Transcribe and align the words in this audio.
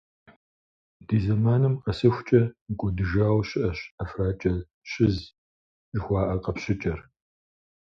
Ди 1.07 1.17
зэманым 1.25 1.73
къэсхункӏэ 1.83 2.41
мыкӏуэдыжауэ 2.67 3.41
щыӏэщ 3.49 3.79
«ӏэфракӏэщыз» 3.95 5.15
жыхуаӏэ 5.95 6.35
къэпщыкӏэр. 6.43 6.99